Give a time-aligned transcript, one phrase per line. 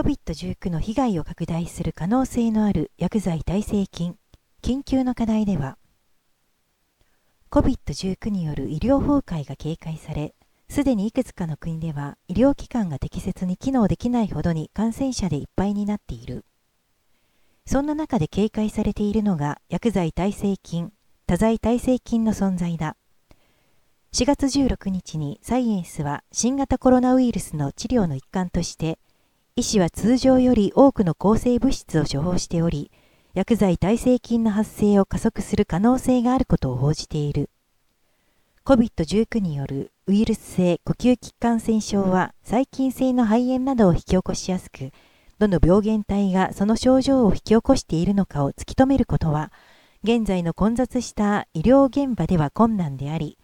[0.00, 4.16] COVID-19 の被害を拡大する可能性のある薬剤耐性菌、
[4.62, 5.76] 緊急の課題では、
[7.50, 10.34] COVID-19 による医療崩壊が警戒され、
[10.70, 16.46] すでにいくつかの国では医療機関が適切に機能できないほどに感染者でいっぱいになっている。
[17.66, 20.94] そんな中で警戒されているのが薬剤耐性菌、
[21.26, 22.96] 多剤耐性菌の存在だ。
[24.14, 28.98] 4月16日にサイエンスは新型コロナウイルスの治療の一環として
[29.60, 32.90] 医師は通常より多くの抗生物質を処方しており、
[33.34, 37.50] 薬剤耐性菌の発生を加速する可能性があることを報じている。
[38.64, 44.92] COVID-19 によるウイルス性呼吸器感染症は細菌性の肺炎などを引き起こしやすく、
[45.38, 49.52] どの病原体がその症状を引き起こしているのかを突き止めることは、
[50.02, 53.36] 現在の混雑した医療現場では困難であり、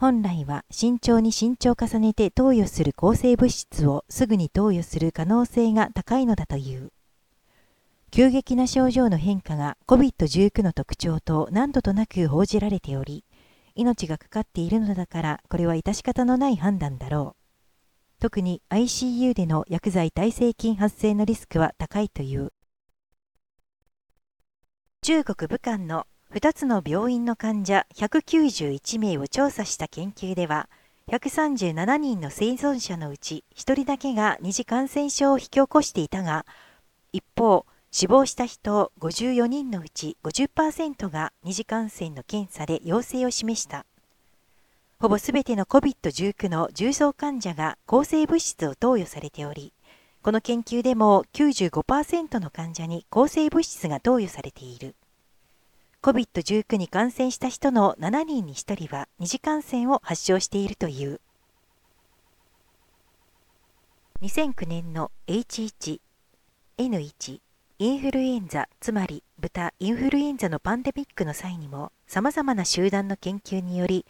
[0.00, 6.90] 本来は慎重に慎重を重ねて投与する抗生物質をすぐに投与する可能性が高いのだという。
[8.10, 13.26] 急激な症状の変化が COVID-19 の特徴と何度となく報じられており、
[13.74, 18.22] 命がかかっているのだからこれは致し方のない判断だろう。
[18.22, 22.54] 特に ICU での薬剤耐性菌発生のリスクは高いという。
[25.02, 30.68] 中国武漢の2つの病院の患者191名を調査した研究では、
[31.08, 36.46] 137人の生存者のうち1人だけが二次感染症を引き起こしていたが、
[37.12, 43.84] 一方、死亡した人54人のうち50%が二次感染の検査で陽性を示した。
[45.00, 49.72] ほぼすべての COVID-19 の重症患者が抗生物質を投与されており、
[50.22, 54.94] この研究でも95%の患者に抗生物質が投与されている。
[56.02, 61.20] COVID-19 に感染した人の7人に1人は二次感染を発症しているという。
[64.22, 66.00] 2009年の H1、
[66.78, 67.40] N1、
[67.78, 74.06] インフルエンザ、つまり豚インフルエンザのパンデミックの際にも様々な集団の研究により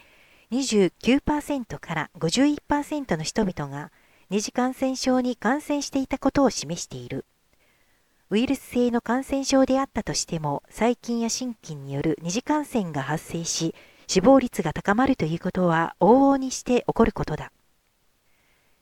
[0.53, 3.91] 29%から51%の人々が
[4.29, 7.25] 二次感染症に感染していたことを示している。
[8.31, 13.75] ウイルス性の感染症であったとしても、細菌や心筋による二次感染が発生し、
[14.07, 17.51] 死亡率が高まるということは往々にして起こることだ。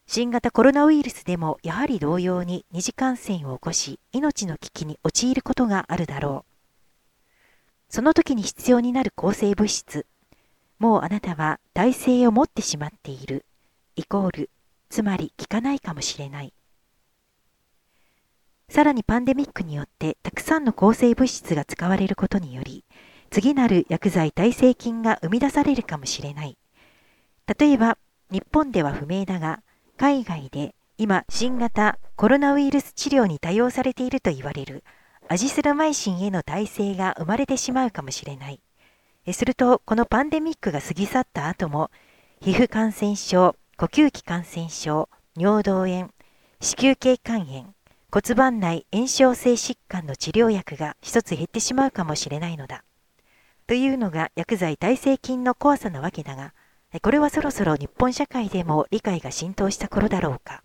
[0.07, 6.53] 新型コロナウイルスでもやはり同様に二次感染を起こし、命の危機に陥ることがあるだろう。
[7.89, 10.05] その時に必要になる抗生物質。
[10.79, 13.47] もうあなたは耐性を持ってしまっている。
[13.97, 14.51] イコール、
[14.91, 16.53] つまり効かないかもしれない。
[18.71, 22.85] さらにパンデミックによってたくさんの抗生物質が使われることにより、
[23.31, 26.59] 次なる薬剤耐性菌が生み出されるかもしれない。
[27.59, 27.97] 例えば、
[28.31, 29.63] 日本では不明だが、
[29.97, 34.85] 海外で今、新型コロナウイルス治療に多用されていると言われる
[35.29, 38.61] アジスラマイシンへの耐性が生まれてしまうかもしれない。
[39.33, 41.91] すると、このパンデミックが過ぎ去った後も、
[42.41, 46.11] 皮膚感染症、呼吸器感染症、尿道炎、
[46.61, 47.75] 子宮頸肝炎、
[48.11, 52.83] 骨盤内炎症性疾患の治療薬が一つ減ってしまうかもしれないのだ。
[53.67, 56.55] というのが薬剤耐性菌の怖さなわけだが、
[57.03, 60.63] これはそろそろ日本社会でも理解が浸透した頃だろうか。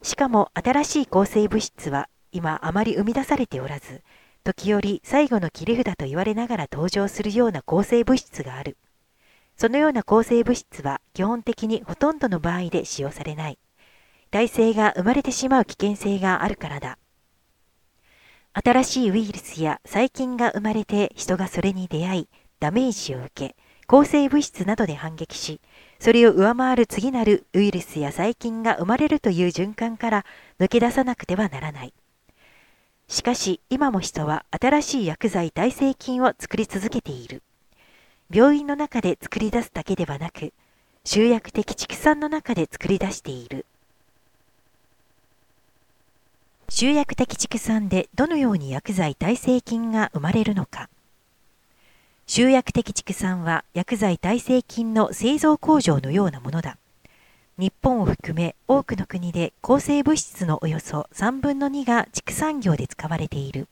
[0.00, 4.02] しかも新しい抗生物質は今あまり生み出されておらず、
[4.44, 8.78] 時折最後の切り札と言われながら登場するような抗生物質がある。
[9.58, 13.58] そのような抗生物質は基本的にほとんどの場合で使用されない。
[14.30, 16.98] 耐性が生まれてしまう危険性があるからだ。
[18.52, 22.28] 新しいウイルスや細菌が生まれて人がそれに出会い、
[22.60, 23.56] ダメージを受け、
[23.86, 25.60] 抗生物質などで反撃し、
[25.98, 30.26] それを上回る次なるウイルスや細菌が生まれるという循環から
[30.60, 31.94] 抜け出さなくてはならない。
[33.08, 37.42] しかし今も人は新しい薬剤耐性菌を作り続けている。
[38.30, 40.52] 病院の中で作り出すだけではなく、
[41.04, 43.64] 集約的畜産の中で作り出している。
[46.70, 50.90] 集約的畜産でどのように薬剤耐性菌が生まれるのか。
[52.26, 56.76] 集約的畜産は薬剤耐性菌の製造工場のようなものだ。
[57.56, 63.66] 日本を含め多くの国で抗生物質のおよそ3分の2が畜産業で使われている。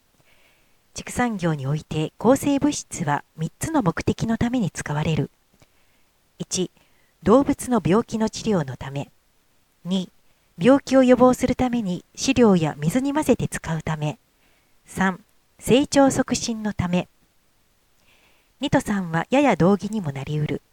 [0.95, 5.29] 畜産業において抗生物質は3つの目的のために使われる。
[6.39, 6.71] 1、
[7.21, 9.11] 動物の病気の治療のため。
[9.85, 10.09] 2、
[10.59, 14.17] 病気を予防するために飼料や水に混ぜて使うため。
[14.87, 15.19] 3、
[15.59, 17.07] 成長促進のため。
[18.61, 20.63] 2と3はやや同義にもなりうる。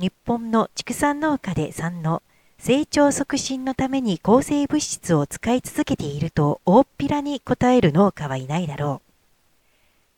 [0.00, 2.22] 日本の畜産農家で3の
[2.58, 9.00] 成長促進のために抗生物質を使い続けていると大っぴらに答える農家はいないだろ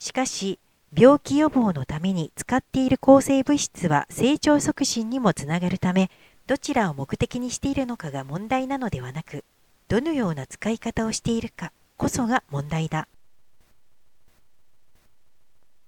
[0.01, 0.03] う。
[0.03, 0.59] しかし、
[0.97, 6.11] 病気予防のために使っている抗生物質は成長促進にもつながるため、
[6.53, 9.43] どちらを目的にしているのかが問題なのではなく、
[9.89, 13.09] どのような使い方をしているかこそが問題だ。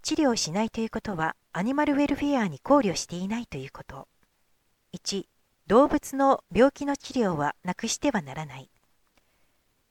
[0.00, 4.08] 治療しないということは、アニマルウェルフェアに考慮していないということ。
[4.94, 5.26] 1、
[5.66, 8.70] 動物の病気の治療はなくしてはならない。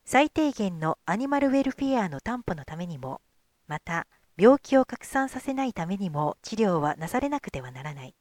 [0.05, 3.21] 最低限のアニマルウェルフェアの担保のためにも、
[3.67, 8.15] また病気を拡散させないためにも治療はなされなくてはならない。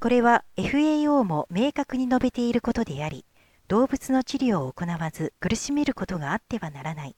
[0.00, 3.24] これは FAO も明確に述べていることであり、
[3.66, 7.16] 動物の治療を行わず苦しめることがあってはならない。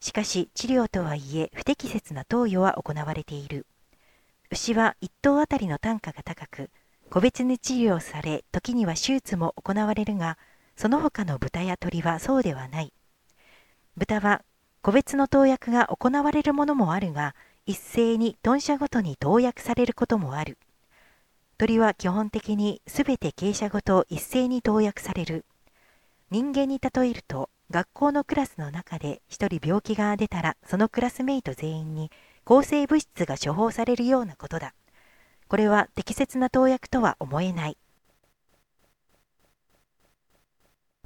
[0.00, 3.66] しかし治療とはいえ不適切な投与は行われている。
[4.50, 6.70] 牛は1頭あたりの単価が高く、
[7.10, 10.38] 個別に治療され、時には手術も行われるが、
[10.76, 12.94] その他の豚や鳥はそうではない。
[13.98, 14.42] 豚は
[14.80, 17.34] 個別の投薬が行われるものもあるが、
[17.66, 20.56] 一斉に豚舎ごとに投薬されることもある。
[21.56, 25.44] 鳥は基本的にすべて傾斜ごと一斉に投薬される。
[26.30, 32.10] 人間に例えると、学校のクラスの中で一人病気が出たら、そのクラスメイト全員に
[32.44, 34.74] 抗生物質が処方されるようなことだ。
[35.46, 37.78] これは適切な投薬とは思えない。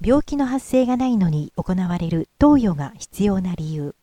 [0.00, 3.94] 病気の発生がないのに行われる投与が必要な理由。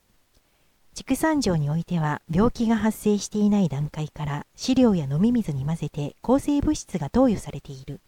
[0.96, 8.00] 畜産場においては病気が発生していない段階から飼料や飲み水に混ぜて抗生物質が投与されている。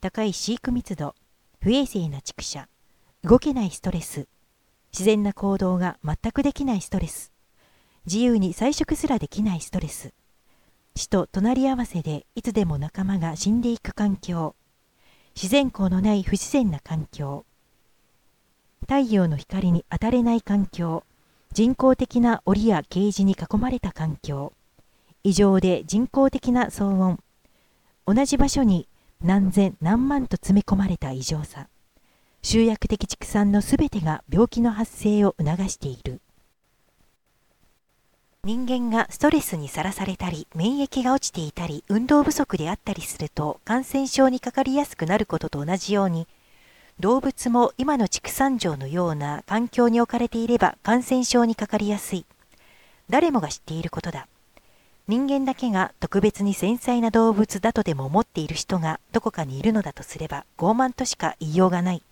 [0.00, 1.14] 高い飼育密度、
[1.60, 2.68] 不衛生な畜舎、
[3.22, 4.26] 動けないストレス、
[4.92, 7.32] 自然な行動が全くできないストレス、
[8.06, 10.12] 自由に菜食すらできないストレス、
[10.96, 14.56] 死と隣り合わせでいつでも仲間が死んでいく環境、
[15.36, 17.44] 自然光のない不自然な環境、
[18.80, 21.04] 太陽の光に当たれない環境、
[21.52, 24.52] 人工的な檻やケージに囲まれた環境、
[25.24, 27.18] 異常で人工的な騒音、
[28.06, 28.88] 同じ場所に
[29.22, 31.68] 何千何万と詰め込まれた異常さ、
[32.42, 36.20] 集約的畜産のすべてが病気の発生を促している。
[38.44, 46.28] 人間がストレスにさらされたり、免疫が落ちていたり、運動不足であったりすると感染症にかかりやすくなることと同じように、
[47.00, 52.26] 動物も今の畜産場のような環境に置かれていれば感染症にかかりやすい。
[53.08, 54.26] 誰もが知っていることだ。
[55.06, 62.02] 人間だけが特別に繊細な動物だとでも思っている人がどこかにいるのだとすれば傲慢としか言いようがない。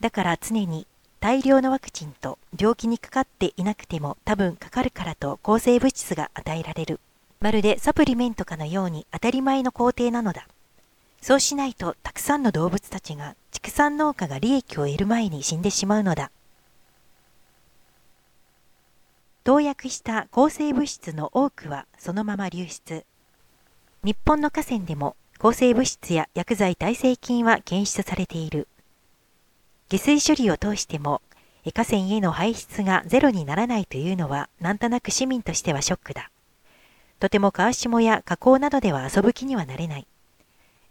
[0.00, 0.86] だから常に
[1.20, 7.00] 大量のワクチンと病気にかかっていなくても多分かかるからと抗生物質が与えられる。
[7.40, 10.48] まるでサプリメントかのように当たり前の工程なのだ。
[11.26, 16.30] そうしないとたくさんの動物たちが畜産農家が利益を得る前に死んでしまうのだ。
[19.42, 23.04] 投薬した抗生物質の多くはそのまま流出。
[24.04, 28.68] 日本の河川でも抗生物質や薬剤耐性菌は検出されている。
[29.88, 31.22] 下水処理を通しても
[31.74, 36.30] 河川への排出がゼロにならないというのはなんとなく市民としてはショックだ。
[37.18, 40.06] とても川下や河口などでは遊ぶ気にはなれない。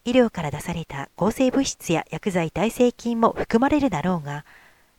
[0.05, 4.45] 医療から出された抗生物質や薬剤耐性菌も含まれるだろうが、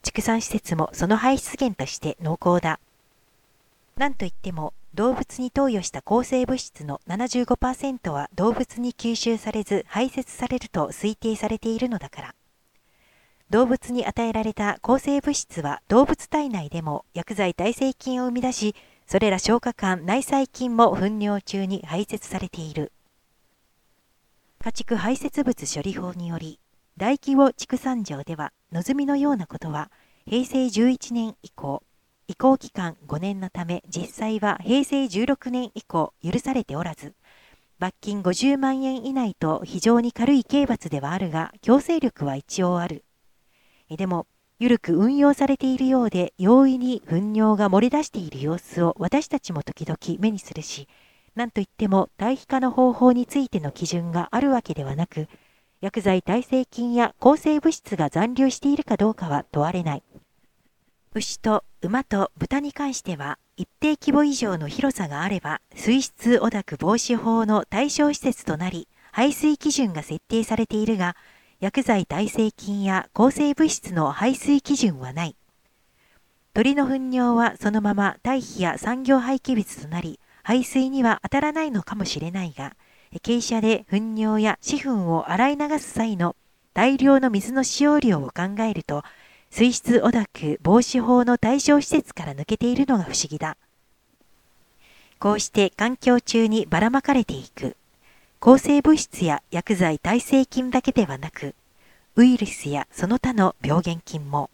[0.03, 2.81] 畜産施設もその排出源として濃厚だ。
[3.97, 12.35] なんといっても、動物に投与した抗生物質の75%は動物に吸収されず排泄されると推定されているのだから。
[13.49, 18.75] 動物に与えられた抗生物質は動物体内でも薬剤耐性菌を生み出し、
[19.07, 22.91] それら消化管内細菌も糞尿中に排泄されている。
[24.67, 26.59] 家畜排泄物処理法により、
[26.97, 29.93] 大規模畜産場では望みのようなことは
[30.29, 31.85] 平成11年以降、
[32.27, 37.15] 移行期間5年のため実際は平成16年以降許されておらず、
[37.79, 43.05] 罰金50万円以内と非常に軽い刑罰ではあるが強制力は一応ある。
[43.89, 44.27] でも、
[44.59, 50.89] 緩く運用されているようで容易に糞尿が漏れ出している様子を私たちも時々目にするし、
[51.37, 55.29] 何といっても対比化の方法についての基準があるわけではなく、
[55.83, 60.03] 薬剤耐性菌や抗生物質が残留しているかどうかは問われない。
[61.13, 71.17] 牛と馬と豚に関しては、一定規模以上の広さがあれば、水質汚濁防止法の対象施設となり、排水基準が設定されているが、
[71.61, 75.37] 薬剤耐性菌や抗生物質の排水基準はない。
[76.55, 82.77] 鳥の糞尿はそのまま堆肥や産業廃棄物となり、排水には当たらないのかもしれないが、
[83.25, 86.37] 傾斜で糞尿や脂粉を洗い流す際の
[86.73, 89.03] 大量の水の使用量を考えると、
[89.51, 93.57] 水質汚濁防止法の対象施設から抜けているのが不思議だ。
[95.19, 97.77] こうして環境中にばらまかれていく。
[98.39, 101.57] 抗生物質や薬剤耐性菌だけではなく、
[102.15, 104.49] ウイルスやその他の病原菌も。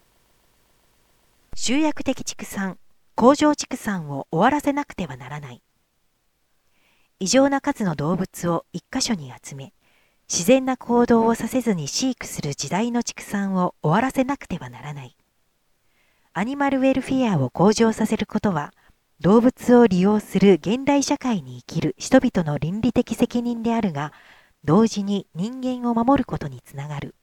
[1.53, 2.79] 集約的畜産、
[3.13, 5.61] 工場畜産を終わらせなくてはならない。
[7.23, 9.71] 異常な数の動物を一箇所に集め、
[10.29, 15.15] 自然な行動をさせずに飼育する時代の畜産を終わらせなくてはならない。
[16.33, 18.73] アニマルウェルフェアを向上させることは、
[19.21, 24.11] 動物を利用する現代社会に生きる人々の倫理的責任であるが、
[24.65, 27.15] 同時に人間を守ることにつながる。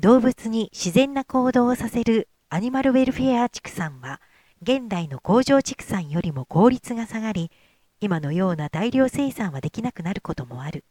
[0.00, 4.20] 動物に自然な行動をさせるアニマルウェルフェア畜産は、
[4.60, 7.52] 現代の工場畜産よりも効率が下がり、
[8.00, 10.84] 今のような大量生産はできなくなることもある。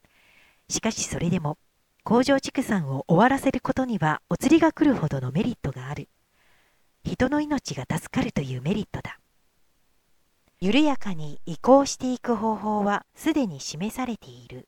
[0.69, 1.57] しかしそれでも、
[2.03, 6.09] 工場畜産を終わらせることにはお釣りが来るほどのメリットがある。
[7.03, 9.19] 人の命が助かるというメリットだ。
[10.59, 14.67] 緩やかに移行していく方法はすでに示されている。